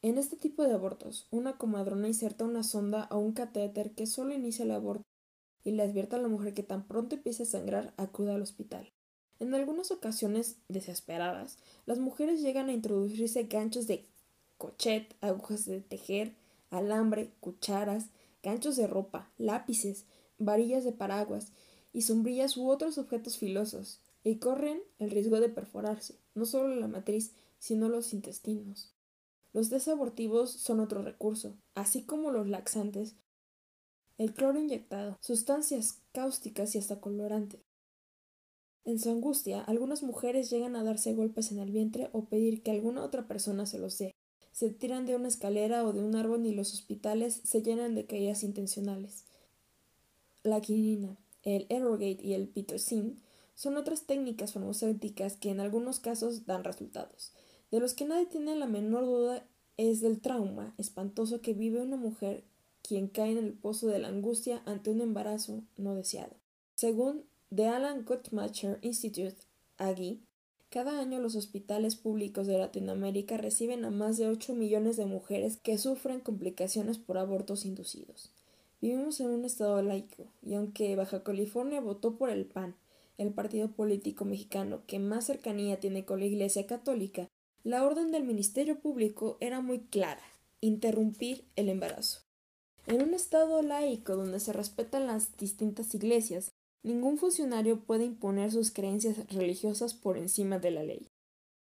[0.00, 4.32] En este tipo de abortos, una comadrona inserta una sonda o un catéter que solo
[4.32, 5.02] inicia el aborto
[5.64, 8.92] y le advierte a la mujer que tan pronto empiece a sangrar acuda al hospital.
[9.40, 14.06] En algunas ocasiones desesperadas, las mujeres llegan a introducirse ganchos de
[14.56, 16.32] cochet, agujas de tejer,
[16.70, 18.06] alambre, cucharas,
[18.44, 20.04] ganchos de ropa, lápices,
[20.38, 21.50] varillas de paraguas
[21.92, 26.86] y sombrillas u otros objetos filosos, y corren el riesgo de perforarse, no solo la
[26.86, 28.92] matriz, sino los intestinos.
[29.52, 33.16] Los desabortivos son otro recurso, así como los laxantes,
[34.18, 37.60] el cloro inyectado, sustancias cáusticas y hasta colorantes.
[38.84, 42.70] En su angustia, algunas mujeres llegan a darse golpes en el vientre o pedir que
[42.70, 44.14] alguna otra persona se los dé.
[44.52, 48.06] Se tiran de una escalera o de un árbol y los hospitales se llenan de
[48.06, 49.24] caídas intencionales.
[50.42, 53.22] La quinina, el Erogate y el pitocin
[53.58, 57.32] son otras técnicas farmacéuticas que en algunos casos dan resultados.
[57.72, 59.44] De los que nadie tiene la menor duda
[59.76, 62.44] es del trauma espantoso que vive una mujer
[62.82, 66.36] quien cae en el pozo de la angustia ante un embarazo no deseado.
[66.76, 69.38] Según The Alan Guttmacher Institute,
[69.76, 70.22] AGI,
[70.70, 75.56] cada año los hospitales públicos de Latinoamérica reciben a más de 8 millones de mujeres
[75.56, 78.30] que sufren complicaciones por abortos inducidos.
[78.80, 82.76] Vivimos en un estado laico, y aunque Baja California votó por el PAN,
[83.18, 87.28] el partido político mexicano que más cercanía tiene con la Iglesia Católica,
[87.64, 90.22] la orden del Ministerio Público era muy clara
[90.60, 92.20] interrumpir el embarazo.
[92.86, 96.52] En un Estado laico donde se respetan las distintas iglesias,
[96.82, 101.08] ningún funcionario puede imponer sus creencias religiosas por encima de la ley.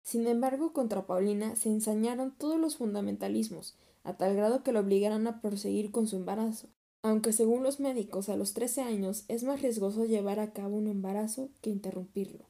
[0.03, 5.27] Sin embargo, contra Paulina se ensañaron todos los fundamentalismos, a tal grado que la obligaron
[5.27, 6.69] a proseguir con su embarazo,
[7.07, 10.89] aunque según los médicos a los 13 años es más riesgoso llevar a cabo un
[10.89, 12.47] embarazo que interrumpirlo.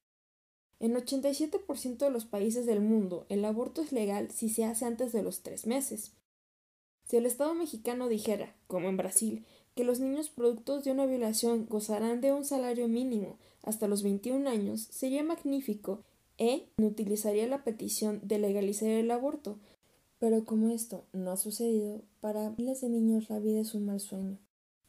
[0.81, 5.13] En 87% de los países del mundo el aborto es legal si se hace antes
[5.13, 6.13] de los tres meses,
[7.05, 11.67] si el Estado mexicano dijera, como en Brasil, que los niños productos de una violación
[11.69, 16.01] gozarán de un salario mínimo hasta los 21 años, sería magnífico
[16.39, 19.59] e utilizaría la petición de legalizar el aborto.
[20.19, 24.01] Pero como esto no ha sucedido, para miles de niños la vida es un mal
[24.01, 24.39] sueño.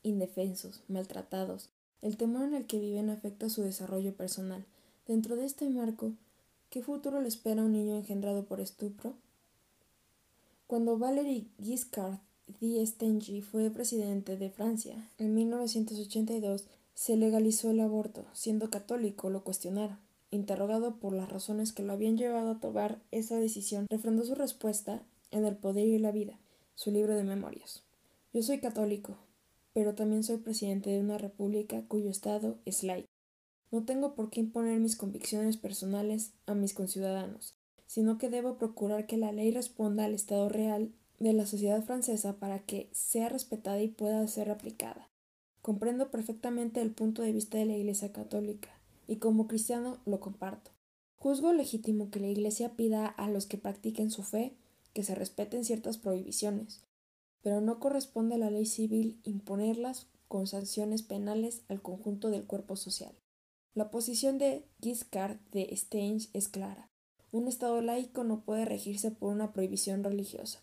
[0.08, 1.70] Indefensos, maltratados,
[2.02, 4.64] el temor en el que viven afecta su desarrollo personal.
[5.06, 6.14] Dentro de este marco,
[6.70, 9.16] ¿qué futuro le espera a un niño engendrado por estupro?
[10.66, 12.20] Cuando Valéry Giscard
[12.62, 18.26] d'Estaing fue presidente de Francia en 1982, se legalizó el aborto.
[18.32, 19.98] Siendo católico, lo cuestionaron.
[20.32, 25.04] Interrogado por las razones que lo habían llevado a tomar esa decisión, refrendó su respuesta
[25.32, 26.40] en El poder y la vida,
[26.76, 27.84] su libro de memorias.
[28.34, 29.18] Yo soy católico,
[29.78, 33.12] pero también soy presidente de una república cuyo Estado es laico.
[33.70, 37.54] No tengo por qué imponer mis convicciones personales a mis conciudadanos,
[37.86, 42.38] sino que debo procurar que la ley responda al estado real de la sociedad francesa
[42.40, 45.12] para que sea respetada y pueda ser aplicada.
[45.62, 48.70] Comprendo perfectamente el punto de vista de la Iglesia católica,
[49.08, 50.72] y como cristiano lo comparto.
[51.18, 54.54] Juzgo legítimo que la Iglesia pida a los que practiquen su fe
[54.96, 56.82] que se respeten ciertas prohibiciones,
[57.42, 62.76] pero no corresponde a la ley civil imponerlas con sanciones penales al conjunto del cuerpo
[62.76, 63.16] social.
[63.74, 66.90] La posición de Giscard de Stange es clara.
[67.32, 70.62] Un Estado laico no puede regirse por una prohibición religiosa.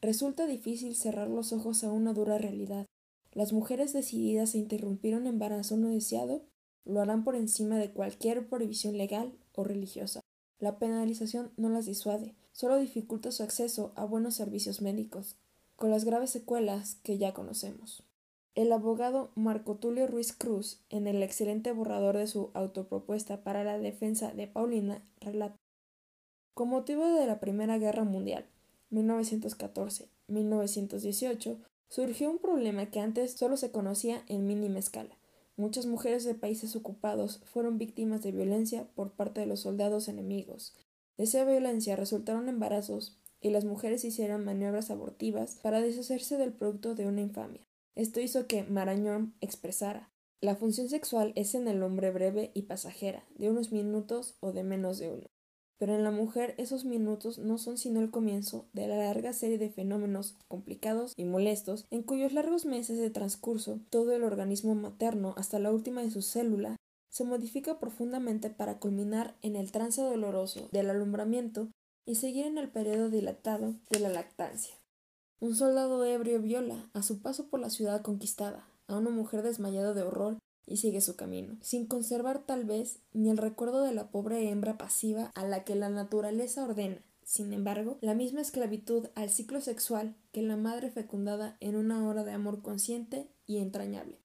[0.00, 2.86] Resulta difícil cerrar los ojos a una dura realidad.
[3.32, 6.42] Las mujeres decididas a interrumpir un embarazo no deseado
[6.84, 10.20] lo harán por encima de cualquier prohibición legal o religiosa.
[10.58, 15.36] La penalización no las disuade, solo dificulta su acceso a buenos servicios médicos,
[15.82, 18.04] con las graves secuelas que ya conocemos.
[18.54, 23.80] El abogado Marco Tulio Ruiz Cruz, en el excelente borrador de su autopropuesta para la
[23.80, 25.56] defensa de Paulina, relata
[26.54, 28.46] Con motivo de la Primera Guerra Mundial,
[28.92, 31.56] 1914-1918,
[31.88, 35.18] surgió un problema que antes solo se conocía en mínima escala.
[35.56, 40.76] Muchas mujeres de países ocupados fueron víctimas de violencia por parte de los soldados enemigos.
[41.16, 46.94] De esa violencia resultaron embarazos y las mujeres hicieron maniobras abortivas para deshacerse del producto
[46.94, 47.66] de una infamia.
[47.94, 53.24] Esto hizo que Marañón expresara la función sexual es en el hombre breve y pasajera,
[53.36, 55.26] de unos minutos o de menos de uno
[55.82, 59.58] pero en la mujer esos minutos no son sino el comienzo de la larga serie
[59.58, 65.34] de fenómenos complicados y molestos en cuyos largos meses de transcurso todo el organismo materno
[65.36, 66.76] hasta la última de su célula
[67.10, 71.68] se modifica profundamente para culminar en el trance doloroso del alumbramiento
[72.04, 74.74] y seguir en el periodo dilatado de la lactancia.
[75.40, 79.94] Un soldado ebrio viola, a su paso por la ciudad conquistada, a una mujer desmayada
[79.94, 84.10] de horror y sigue su camino, sin conservar tal vez ni el recuerdo de la
[84.10, 89.30] pobre hembra pasiva a la que la naturaleza ordena, sin embargo, la misma esclavitud al
[89.30, 94.18] ciclo sexual que la madre fecundada en una hora de amor consciente y entrañable.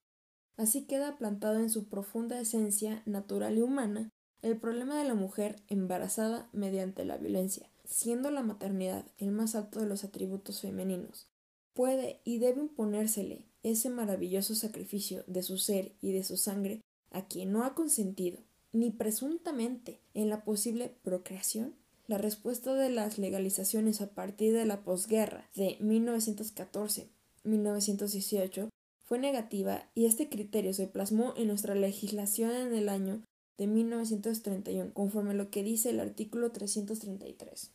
[0.56, 4.10] Así queda plantado en su profunda esencia natural y humana
[4.42, 9.80] el problema de la mujer embarazada mediante la violencia, siendo la maternidad el más alto
[9.80, 11.26] de los atributos femeninos.
[11.74, 17.26] Puede y debe imponérsele ese maravilloso sacrificio de su ser y de su sangre a
[17.26, 18.38] quien no ha consentido,
[18.72, 21.74] ni presuntamente, en la posible procreación?
[22.06, 28.68] La respuesta de las legalizaciones a partir de la posguerra de 1914-1918
[29.04, 33.22] fue negativa y este criterio se plasmó en nuestra legislación en el año
[33.58, 37.70] de 1931, conforme a lo que dice el artículo 333.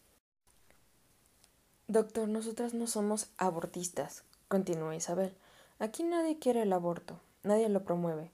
[1.88, 5.34] Doctor, nosotras no somos abortistas, continuó Isabel.
[5.80, 8.32] Aquí nadie quiere el aborto, nadie lo promueve.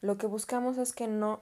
[0.00, 1.40] Lo que buscamos es que no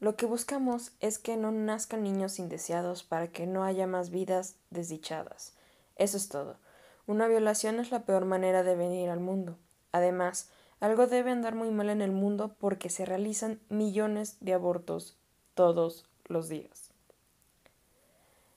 [0.00, 4.54] lo que buscamos es que no nazcan niños indeseados para que no haya más vidas
[4.70, 5.54] desdichadas.
[5.96, 6.56] Eso es todo.
[7.08, 9.58] Una violación es la peor manera de venir al mundo.
[9.90, 15.16] Además, algo debe andar muy mal en el mundo porque se realizan millones de abortos
[15.54, 16.90] todos los días.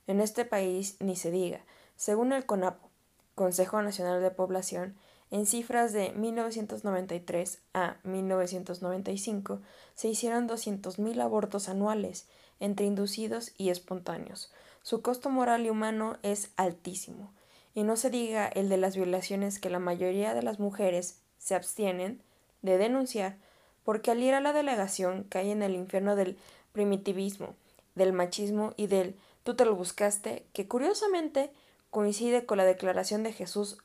[0.07, 1.61] En este país ni se diga,
[1.95, 2.89] según el CONAPO,
[3.35, 4.95] Consejo Nacional de Población,
[5.31, 9.61] en cifras de 1993 a 1995
[9.95, 12.27] se hicieron 200.000 abortos anuales,
[12.59, 14.51] entre inducidos y espontáneos.
[14.83, 17.33] Su costo moral y humano es altísimo.
[17.73, 21.55] Y no se diga el de las violaciones que la mayoría de las mujeres se
[21.55, 22.21] abstienen
[22.61, 23.35] de denunciar
[23.83, 26.37] porque al ir a la delegación cae en el infierno del
[26.71, 27.55] primitivismo,
[27.95, 31.51] del machismo y del tú te lo buscaste, que curiosamente
[31.89, 33.79] coincide con la declaración de Jesús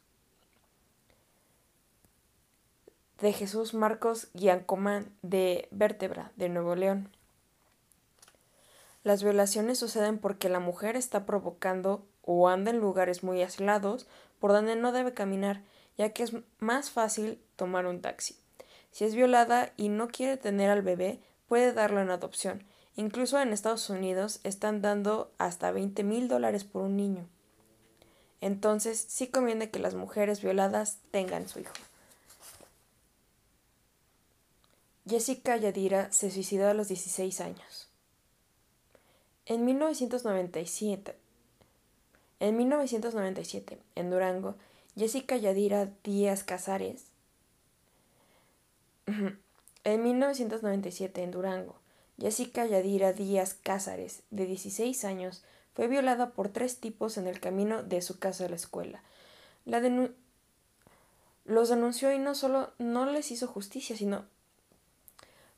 [3.21, 7.09] de Jesús Marcos Giancomán de Vértebra, de Nuevo León.
[9.05, 14.07] Las violaciones suceden porque la mujer está provocando o anda en lugares muy aislados
[14.38, 15.62] por donde no debe caminar,
[15.97, 18.37] ya que es más fácil tomar un taxi.
[18.91, 22.65] Si es violada y no quiere tener al bebé, puede darlo en adopción.
[22.97, 27.29] Incluso en Estados Unidos están dando hasta 20 mil dólares por un niño.
[28.41, 31.75] Entonces sí conviene que las mujeres violadas tengan su hijo.
[35.09, 37.89] Jessica Yadira se suicidó a los 16 años.
[39.45, 41.17] En 1997,
[42.41, 44.57] en 1997, en Durango,
[44.97, 47.05] Jessica Yadira Díaz Casares.
[49.85, 51.77] En 1997, en Durango,
[52.19, 57.83] Jessica Yadira Díaz Cázares, de 16 años, fue violada por tres tipos en el camino
[57.83, 59.03] de su casa a la escuela.
[59.67, 59.81] La
[61.45, 64.25] los denunció y no solo no les hizo justicia, sino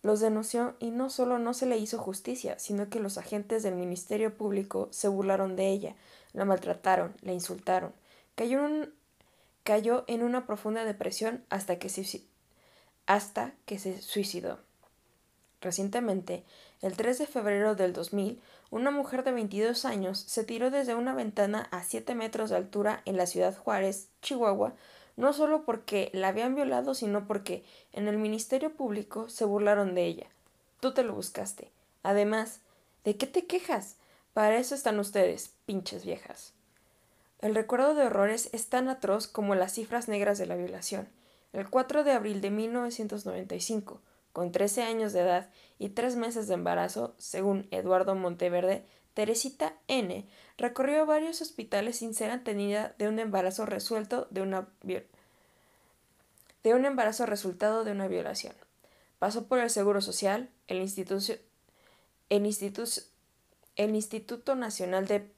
[0.03, 3.77] Los denunció y no solo no se le hizo justicia, sino que los agentes del
[3.77, 5.97] Ministerio Público se burlaron de ella,
[6.33, 7.93] la maltrataron, la insultaron.
[8.35, 8.93] Cayó en,
[9.69, 12.23] cayó en una profunda depresión hasta que se,
[13.05, 14.61] hasta que se suicidó.
[15.61, 16.43] Recientemente,
[16.81, 21.15] el 3 de febrero del 2000, una mujer de 22 años se tiró desde una
[21.15, 24.73] ventana a 7 metros de altura en la ciudad Juárez, Chihuahua,
[25.17, 30.07] no solo porque la habían violado, sino porque en el Ministerio Público se burlaron de
[30.07, 30.29] ella.
[30.81, 31.71] Tú te lo buscaste.
[32.03, 32.61] Además,
[33.05, 33.97] ¿de qué te quejas?
[34.33, 36.55] Para eso están ustedes, pinches viejas.
[37.41, 41.09] El recuerdo de horrores es tan atroz como las cifras negras de la violación.
[41.53, 44.01] El 4 de abril de 1995,
[44.33, 50.29] con 13 años de edad y tres meses de embarazo, según Eduardo Monteverde, Teresita N.
[50.59, 54.69] recorrió varios hospitales sin ser atendida de un embarazo resuelto de una
[56.63, 58.55] de un embarazo resultado de una violación.
[59.19, 60.79] Pasó por el Seguro Social, el,
[62.29, 62.47] el,
[63.77, 65.31] el Instituto Nacional de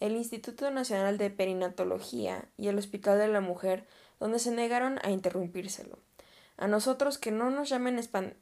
[0.00, 3.86] el Instituto Nacional de Perinatología y el Hospital de la Mujer,
[4.20, 5.98] donde se negaron a interrumpírselo.
[6.56, 8.36] A nosotros que no nos llamen espan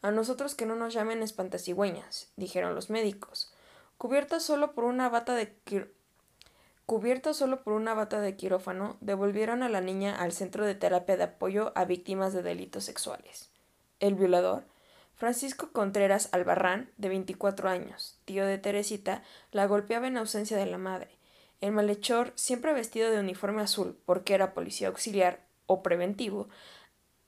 [0.00, 3.52] a nosotros que no nos llamen espantasigüeñas, dijeron los médicos.
[3.96, 5.56] Cubierta solo por una bata de
[6.86, 11.16] Cubierta solo por una bata de quirófano, devolvieron a la niña al centro de terapia
[11.16, 13.50] de apoyo a víctimas de delitos sexuales.
[14.00, 14.64] El violador,
[15.18, 20.78] Francisco Contreras Albarrán, de 24 años, tío de Teresita, la golpeaba en ausencia de la
[20.78, 21.10] madre.
[21.60, 26.48] El malhechor, siempre vestido de uniforme azul porque era policía auxiliar o preventivo,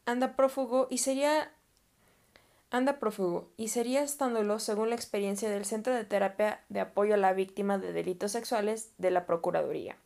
[0.07, 1.53] anda prófugo y sería
[2.71, 7.17] anda prófugo y sería estándolo según la experiencia del Centro de Terapia de Apoyo a
[7.17, 9.97] la Víctima de Delitos Sexuales de la Procuraduría.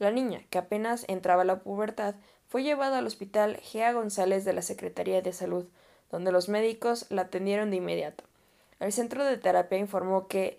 [0.00, 2.16] La niña, que apenas entraba a la pubertad,
[2.48, 5.66] fue llevada al hospital Gea González de la Secretaría de Salud,
[6.14, 8.22] donde los médicos la atendieron de inmediato.
[8.78, 10.58] El centro de terapia informó que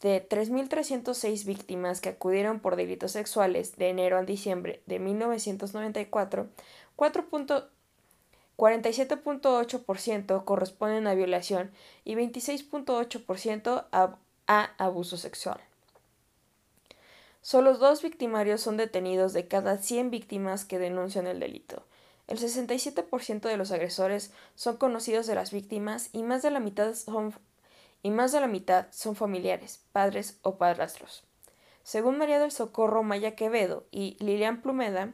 [0.00, 6.48] de 3.306 víctimas que acudieron por delitos sexuales de enero a diciembre de 1994,
[6.96, 7.24] 4.
[8.56, 11.70] 47.8% corresponden a violación
[12.04, 14.16] y 26.8% a,
[14.48, 15.60] a abuso sexual.
[17.42, 21.84] Solo dos victimarios son detenidos de cada 100 víctimas que denuncian el delito.
[22.30, 26.94] El 67% de los agresores son conocidos de las víctimas y más de la mitad
[26.94, 27.34] son,
[28.04, 31.24] y más de la mitad son familiares, padres o padrastros.
[31.82, 35.12] Según María del Socorro Maya Quevedo y Lilian Plumeda,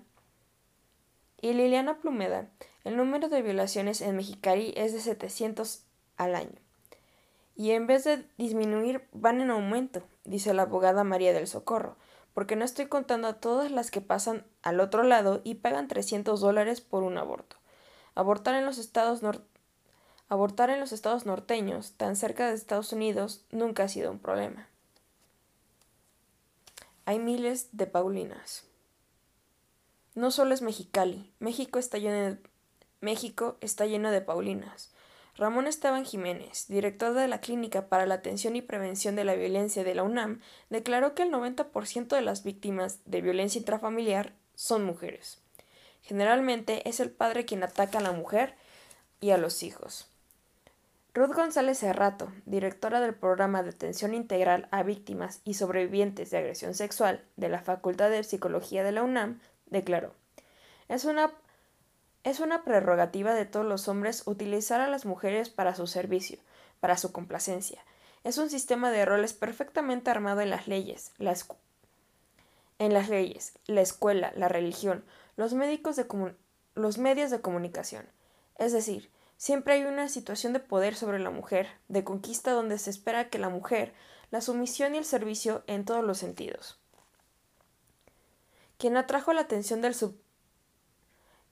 [1.40, 2.48] y Liliana Plumeda,
[2.84, 5.84] el número de violaciones en Mexicali es de 700
[6.18, 6.58] al año.
[7.54, 11.96] Y en vez de disminuir, van en aumento, dice la abogada María del Socorro,
[12.36, 16.38] porque no estoy contando a todas las que pasan al otro lado y pagan 300
[16.38, 17.56] dólares por un aborto.
[18.14, 19.22] Abortar en los estados
[20.28, 24.68] Abortar en los estados norteños, tan cerca de Estados Unidos, nunca ha sido un problema.
[27.06, 28.64] Hay miles de Paulinas.
[30.14, 32.38] No solo es Mexicali, México está lleno de
[33.00, 34.92] México está lleno de Paulinas.
[35.36, 39.84] Ramón Esteban Jiménez, director de la Clínica para la Atención y Prevención de la Violencia
[39.84, 45.42] de la UNAM, declaró que el 90% de las víctimas de violencia intrafamiliar son mujeres.
[46.00, 48.54] Generalmente es el padre quien ataca a la mujer
[49.20, 50.08] y a los hijos.
[51.12, 56.74] Ruth González Cerrato, directora del programa de atención integral a víctimas y sobrevivientes de agresión
[56.74, 60.14] sexual de la Facultad de Psicología de la UNAM, declaró:
[60.88, 61.30] Es una
[62.26, 66.40] es una prerrogativa de todos los hombres utilizar a las mujeres para su servicio,
[66.80, 67.84] para su complacencia.
[68.24, 71.36] Es un sistema de roles perfectamente armado en las leyes, la
[72.80, 75.04] en las leyes, la escuela, la religión,
[75.36, 75.54] los,
[76.74, 78.08] los medios de comunicación.
[78.58, 82.90] Es decir, siempre hay una situación de poder sobre la mujer, de conquista donde se
[82.90, 83.94] espera que la mujer,
[84.32, 86.80] la sumisión y el servicio en todos los sentidos.
[88.78, 90.25] Quien atrajo la atención del sub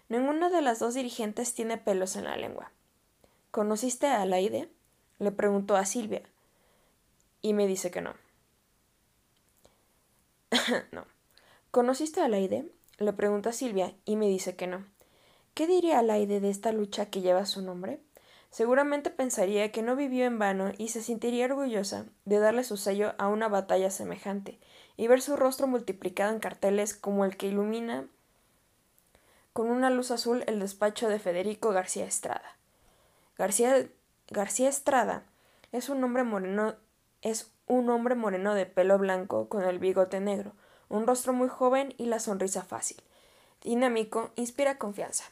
[0.09, 2.71] Ninguna de las dos dirigentes tiene pelos en la lengua.
[3.51, 4.67] ¿Conociste a Laide?
[5.19, 6.23] Le preguntó a Silvia
[7.43, 8.15] y me dice que no.
[10.91, 11.05] no.
[11.69, 12.71] ¿Conociste a Laide?
[12.97, 14.94] Le pregunta a Silvia y me dice que no.
[15.55, 18.01] ¿Qué diría Laide de esta lucha que lleva su nombre?
[18.49, 23.13] Seguramente pensaría que no vivió en vano y se sentiría orgullosa de darle su sello
[23.17, 24.59] a una batalla semejante
[24.97, 28.05] y ver su rostro multiplicado en carteles como el que ilumina
[29.53, 32.57] con una luz azul el despacho de Federico García Estrada.
[33.37, 33.87] García,
[34.27, 35.23] García Estrada
[35.71, 36.75] es un hombre moreno
[37.21, 40.51] es un hombre moreno de pelo blanco con el bigote negro,
[40.89, 43.01] un rostro muy joven y la sonrisa fácil.
[43.61, 45.23] Dinámico, inspira confianza.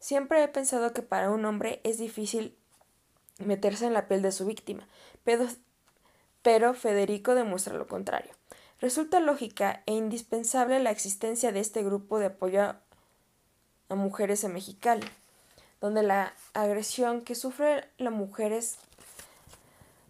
[0.00, 2.56] Siempre he pensado que para un hombre es difícil
[3.38, 4.88] meterse en la piel de su víctima,
[6.42, 8.32] pero, Federico demuestra lo contrario.
[8.80, 12.76] Resulta lógica e indispensable la existencia de este grupo de apoyo
[13.90, 15.06] a mujeres en Mexicali,
[15.82, 18.78] donde la agresión que sufre la mujer es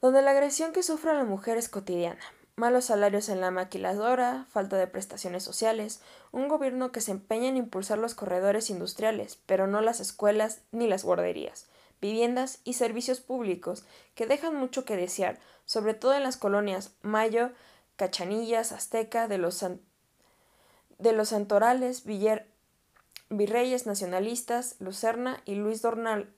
[0.01, 2.23] donde la agresión que sufre la mujer es cotidiana.
[2.57, 7.57] Malos salarios en la maquiladora, falta de prestaciones sociales, un gobierno que se empeña en
[7.57, 11.67] impulsar los corredores industriales, pero no las escuelas ni las guarderías,
[12.01, 13.85] viviendas y servicios públicos
[14.15, 17.51] que dejan mucho que desear, sobre todo en las colonias Mayo,
[17.97, 19.65] Cachanillas, Azteca, de los,
[20.99, 22.05] de los Santorales,
[23.31, 26.31] Virreyes Nacionalistas, Lucerna y Luis, Dornal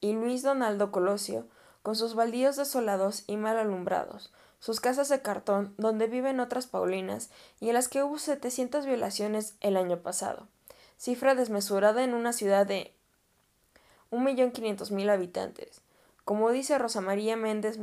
[0.00, 1.46] y Luis Donaldo Colosio,
[1.82, 4.32] con sus baldíos desolados y mal alumbrados,
[4.66, 9.54] sus casas de cartón donde viven otras Paulinas y en las que hubo 700 violaciones
[9.60, 10.48] el año pasado,
[10.98, 12.92] cifra desmesurada en una ciudad de
[14.10, 15.82] 1.500.000 habitantes.
[16.24, 17.78] Como dice Rosa María Méndez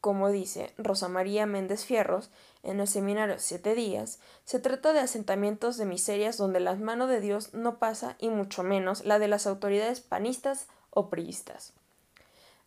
[0.00, 2.30] como dice Rosa María Méndez Fierros
[2.62, 7.20] en el seminario Siete Días, se trata de asentamientos de miserias donde la mano de
[7.20, 11.72] Dios no pasa y mucho menos la de las autoridades panistas o priistas.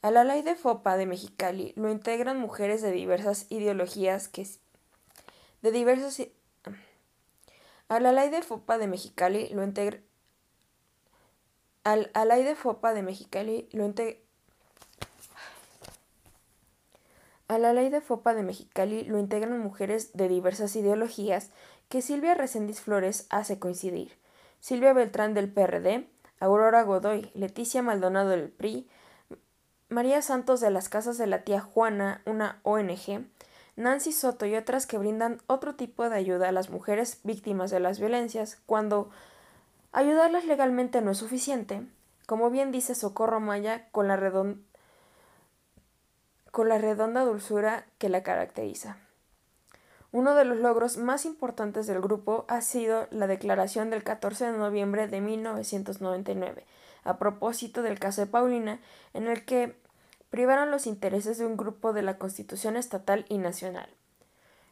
[0.01, 4.47] A la ley de FOPA de Mexicali lo integran mujeres de diversas ideologías que
[5.61, 6.21] de diversas
[7.89, 9.99] a la ley de FOPA de Mexicali lo integra
[11.83, 14.19] al, a la ley de FOPA de Mexicali lo integra
[17.49, 21.49] A la ley de FOPA de Mexicali lo integran mujeres de diversas ideologías
[21.89, 24.19] que Silvia Reséndiz Flores hace coincidir.
[24.59, 26.07] Silvia Beltrán del PRD,
[26.39, 28.87] Aurora Godoy, Leticia Maldonado del PRI,
[29.89, 33.25] María Santos de las Casas de la Tía Juana, una ONG,
[33.75, 37.79] Nancy Soto y otras que brindan otro tipo de ayuda a las mujeres víctimas de
[37.79, 39.09] las violencias cuando
[39.91, 41.81] ayudarlas legalmente no es suficiente,
[42.27, 44.19] como bien dice Socorro Maya con la,
[46.51, 48.97] con la redonda dulzura que la caracteriza.
[50.11, 54.57] Uno de los logros más importantes del grupo ha sido la declaración del 14 de
[54.57, 56.65] noviembre de 1999,
[57.09, 58.79] a propósito del caso de Paulina,
[59.13, 59.75] en el que
[60.29, 63.89] privaron los intereses de un grupo de la Constitución estatal y nacional.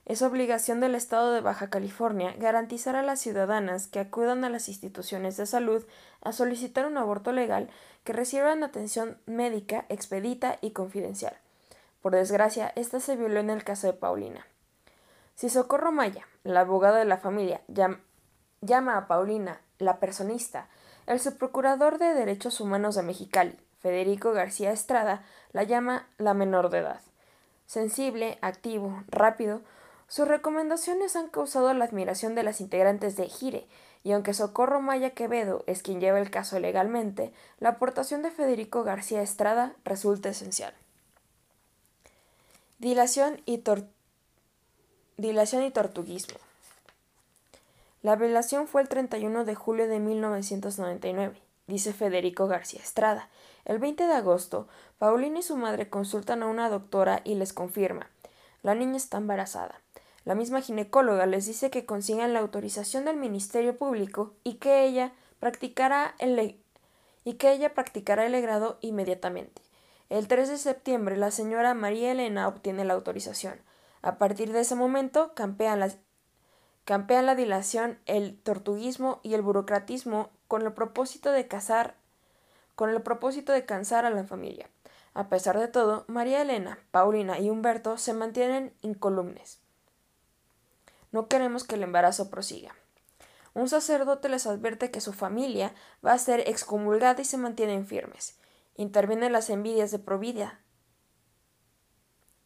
[0.05, 4.69] Es obligación del Estado de Baja California garantizar a las ciudadanas que acudan a las
[4.69, 5.83] instituciones de salud
[6.21, 7.69] a solicitar un aborto legal
[8.03, 11.35] que reciban atención médica expedita y confidencial.
[12.01, 14.45] Por desgracia, esta se violó en el caso de Paulina.
[15.35, 17.61] Si Socorro Maya, la abogada de la familia,
[18.61, 20.69] llama a Paulina la personista,
[21.07, 26.79] el subprocurador de Derechos Humanos de Mexicali, Federico García Estrada, la llama la menor de
[26.79, 27.01] edad.
[27.65, 29.61] Sensible, activo, rápido,
[30.09, 33.67] sus recomendaciones han causado la admiración de las integrantes de Gire,
[34.03, 38.83] y aunque Socorro Maya Quevedo es quien lleva el caso legalmente, la aportación de Federico
[38.83, 40.73] García Estrada resulta esencial.
[42.79, 43.63] Dilación y,
[45.17, 46.46] Dilación y tortuguismo.
[48.07, 53.27] La violación fue el 31 de julio de 1999, dice Federico García Estrada.
[53.65, 58.09] El 20 de agosto, Paulina y su madre consultan a una doctora y les confirma.
[58.63, 59.81] La niña está embarazada.
[60.23, 65.11] La misma ginecóloga les dice que consigan la autorización del Ministerio Público y que ella
[65.41, 66.61] practicará el,
[67.25, 69.61] y que ella practicará el legrado inmediatamente.
[70.07, 73.59] El 3 de septiembre la señora María Elena obtiene la autorización.
[74.01, 75.81] A partir de ese momento campean,
[77.21, 81.95] la dilación, el tortuguismo y el burocratismo con el propósito de casar
[83.65, 84.69] cansar a la familia.
[85.13, 89.59] A pesar de todo, María Elena, Paulina y Humberto se mantienen incolumes.
[91.11, 92.73] No queremos que el embarazo prosiga.
[93.53, 95.73] Un sacerdote les advierte que su familia
[96.05, 98.39] va a ser excomulgada y se mantienen firmes.
[98.75, 100.61] Intervienen las envidias de Provida.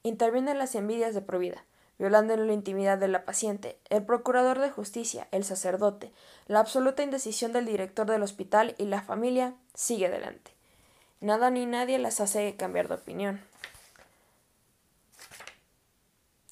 [0.01, 1.63] Intervienen las envidias de Provida,
[1.99, 6.11] violando la intimidad de la paciente, el procurador de justicia, el sacerdote,
[6.47, 10.51] la absoluta indecisión del director del hospital y la familia sigue adelante.
[11.19, 13.41] Nada ni nadie las hace cambiar de opinión.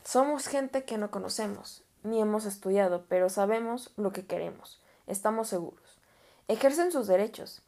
[0.04, 4.82] Somos gente que no conocemos, ni hemos estudiado, pero sabemos lo que queremos.
[5.08, 6.00] Estamos seguros.
[6.48, 7.62] Ejercen sus derechos.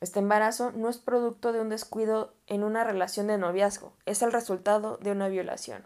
[0.00, 4.32] Este embarazo no es producto de un descuido en una relación de noviazgo, es el
[4.32, 5.84] resultado de una violación.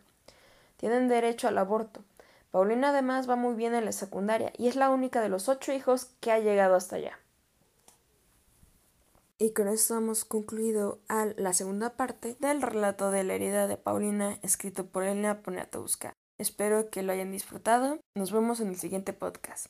[0.81, 2.03] Tienen derecho al aborto.
[2.51, 5.75] Paulina además va muy bien en la secundaria y es la única de los ocho
[5.75, 7.19] hijos que ha llegado hasta allá.
[9.37, 10.99] Y con esto hemos concluido
[11.37, 16.15] la segunda parte del relato de la herida de Paulina escrito por Elena Poniatowska.
[16.39, 18.01] Espero que lo hayan disfrutado.
[18.17, 19.67] Nos vemos en el siguiente podcast.